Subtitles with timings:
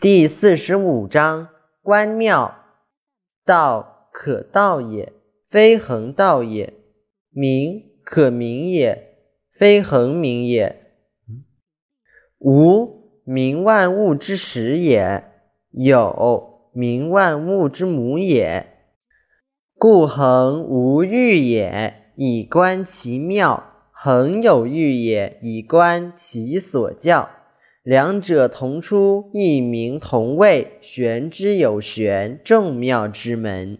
[0.00, 1.48] 第四十五章：
[1.82, 2.54] 观妙，
[3.44, 5.12] 道可道也，
[5.48, 6.74] 非恒道也；
[7.30, 9.16] 名可名也，
[9.52, 10.76] 非恒名也。
[12.38, 15.24] 无名，万物之始也；
[15.70, 18.66] 有名，万物之母也。
[19.78, 23.62] 故恒无欲也，以观其妙；
[23.92, 27.30] 恒有欲也，以观其所教。
[27.84, 33.76] 两者同出，异名同谓，玄之有玄，众妙之门。